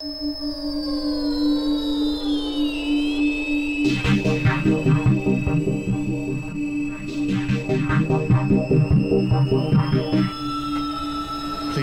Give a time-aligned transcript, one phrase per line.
[0.00, 0.10] Please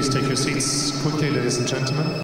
[0.10, 2.24] take your seats quickly, ladies and gentlemen.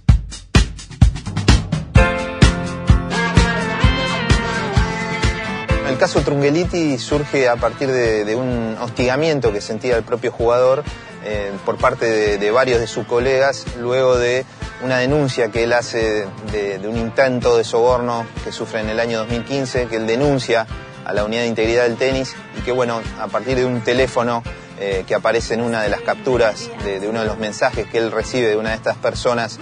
[5.89, 10.85] El caso Trungeliti surge a partir de, un hostigamiento que sentía el propio jugador
[11.25, 14.45] eh, por parte de varios de sus colegas luego de
[14.83, 19.19] una denuncia que él hace de, un intento de soborno que sufre en el año
[19.19, 20.65] 2015, que él denuncia
[21.05, 24.43] a la unidad de integridad del tenis y que bueno, a partir de un teléfono
[24.79, 28.11] eh, que aparece en una de las capturas de, uno de los mensajes que él
[28.11, 29.59] recibe de una de estas personas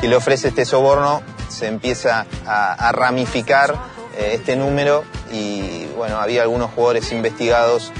[0.00, 3.74] que le ofrece este soborno, se empieza a, a ramificar
[4.16, 7.92] eh, este número y bueno, había algunos jugadores investigados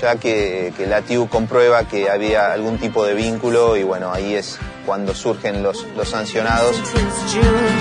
[0.00, 4.34] ya que, que la TIU comprueba que había algún tipo de vínculo y bueno, ahí
[4.34, 6.76] es cuando surgen los, los sancionados.
[6.76, 7.72] Since June,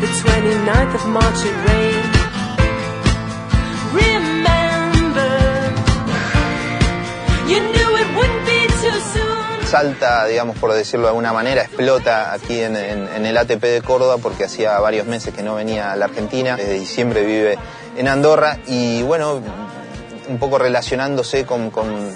[0.00, 2.12] the 29th of March it rained.
[3.94, 5.72] Remember,
[7.48, 9.66] you knew it wouldn't be too soon.
[9.66, 13.82] Salta, digamos, por decirlo de alguna manera, explota aquí en, en- en el ATP de
[13.82, 17.58] Córdoba porque hacía varios meses que no venía a la Argentina, desde diciembre vive
[17.96, 19.40] en Andorra y bueno,
[20.32, 21.70] un poco relacionándose con,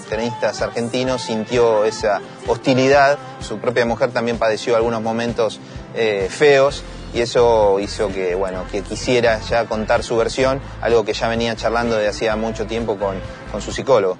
[0.08, 5.60] tenistas argentinos, sintió esa hostilidad, su propia mujer también padeció algunos momentos
[5.94, 11.12] eh, feos y eso hizo que, bueno, que quisiera ya contar su versión, algo que
[11.12, 13.20] ya venía charlando desde hacía mucho tiempo con,
[13.60, 14.18] su psicólogo.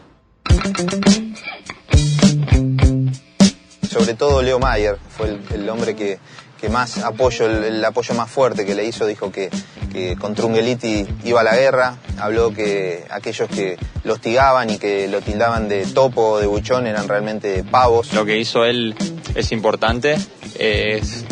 [3.89, 6.19] Sobre todo Leo Mayer fue el, hombre que,
[6.61, 9.51] que más apoyo, el apoyo más fuerte que le hizo, dijo que,
[9.93, 15.09] que con Trungeliti iba a la guerra, habló que aquellos que lo hostigaban y que
[15.09, 18.13] lo tildaban de topo o de buchón eran realmente pavos.
[18.13, 18.95] Lo que hizo él
[19.35, 20.17] es importante,
[20.59, 21.25] es,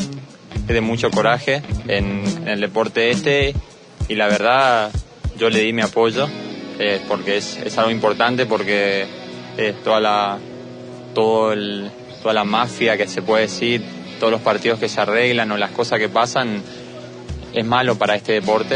[0.66, 3.54] de mucho coraje en, el deporte este
[4.08, 4.90] y la verdad
[5.38, 6.26] yo le di mi apoyo
[6.78, 9.06] eh, porque es, es algo importante porque
[9.56, 10.38] eh, toda la
[11.14, 11.54] toda
[12.32, 13.84] la mafia que se puede decir,
[14.18, 16.62] todos los partidos que se arreglan o las cosas que pasan
[17.54, 18.74] es malo para este deporte.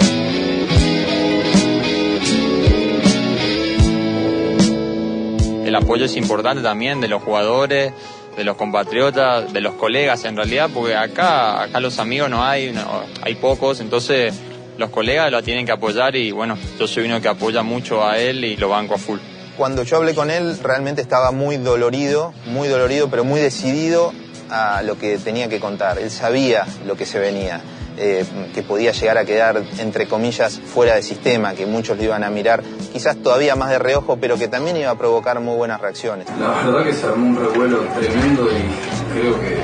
[5.65, 7.93] El apoyo es importante también de los jugadores,
[8.37, 12.72] de los compatriotas, de los colegas en realidad, porque acá, acá los amigos no hay,
[12.72, 14.33] no- hay pocos, entonces
[14.78, 18.19] los colegas lo tienen que apoyar y bueno, yo soy uno que apoya mucho a
[18.19, 19.19] él y lo banco a full.
[19.59, 24.12] Cuando yo hablé con él realmente estaba muy dolorido, muy dolorido, pero muy decidido
[24.50, 25.99] a lo que tenía que contar.
[25.99, 27.60] Él sabía lo que se venía,
[27.98, 32.22] eh, que podía llegar a quedar, entre comillas, fuera de sistema, que muchos lo iban
[32.25, 35.81] a mirar quizás todavía más de reojo, pero que también iba a provocar muy buenas
[35.81, 36.26] reacciones.
[36.38, 39.56] La verdad que se armó un revuelo tremendo y creo que,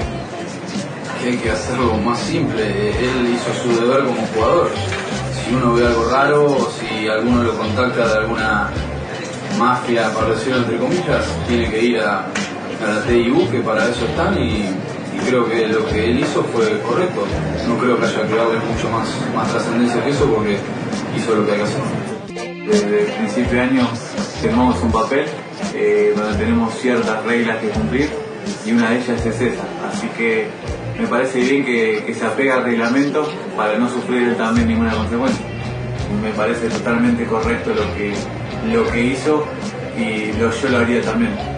[1.22, 2.90] que hay que hacerlo más simple.
[2.90, 4.70] Él hizo su deber como jugador.
[5.44, 8.70] Si uno ve algo raro si alguno lo contacta de alguna
[9.58, 14.36] mafia, para entre comillas, tiene que ir a, a la TIU, que para eso están
[14.38, 14.70] y,
[15.14, 17.24] y creo que lo que él hizo fue correcto.
[17.68, 20.58] No creo que haya darle mucho más, más trascendencia que eso porque
[21.16, 22.66] hizo lo que hay que.
[22.66, 23.88] Desde el principio de año
[24.40, 25.26] firmamos un papel
[25.74, 28.10] eh, donde tenemos ciertas reglas que cumplir
[28.66, 29.64] y una de ellas es esa.
[29.90, 30.46] Así que
[30.98, 35.44] me parece bien que, que se apegue al reglamento para no sufrir también ninguna consecuencia.
[36.22, 38.14] Me parece totalmente correcto lo que,
[38.72, 39.44] lo que hizo
[39.98, 41.53] y lo, yo lo haría también.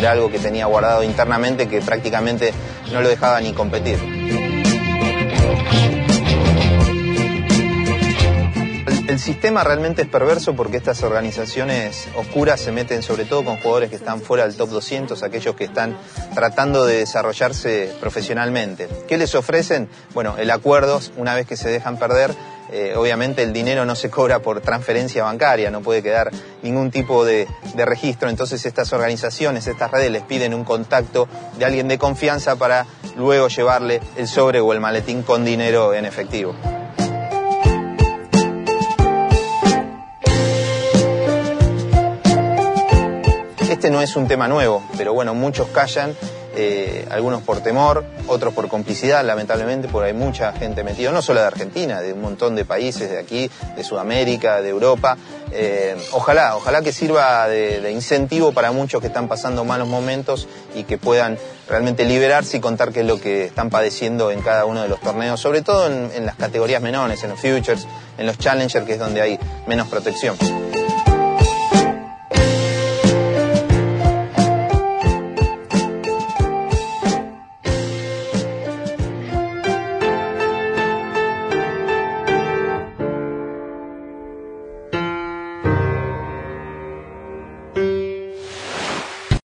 [0.00, 2.54] Era algo que tenía guardado internamente que prácticamente
[2.90, 3.98] no lo dejaba ni competir.
[9.10, 13.90] El sistema realmente es perverso porque estas organizaciones oscuras se meten sobre todo con jugadores
[13.90, 15.98] que están fuera del top 200, aquellos que están
[16.32, 18.88] tratando de desarrollarse profesionalmente.
[19.08, 19.88] ¿Qué les ofrecen?
[20.14, 22.32] Bueno, el acuerdo, una vez que se dejan perder,
[22.70, 26.30] eh, obviamente el dinero no se cobra por transferencia bancaria, no puede quedar
[26.62, 31.28] ningún tipo de, de registro, entonces estas organizaciones, estas redes les piden un contacto
[31.58, 36.04] de alguien de confianza para luego llevarle el sobre o el maletín con dinero en
[36.04, 36.54] efectivo.
[43.80, 46.14] Este no es un tema nuevo, pero bueno, muchos callan,
[46.54, 51.40] eh, algunos por temor, otros por complicidad, lamentablemente, porque hay mucha gente metida, no solo
[51.40, 55.16] de Argentina, de un montón de países de aquí, de Sudamérica, de Europa.
[55.50, 60.84] Eh, ojalá, ojalá que sirva de, incentivo para muchos que están pasando malos momentos y
[60.84, 64.82] que puedan realmente liberarse y contar qué es lo que están padeciendo en cada uno
[64.82, 67.86] de los torneos, sobre todo en las categorías menores, en los futures,
[68.18, 70.36] en los challengers, que es donde hay menos protección.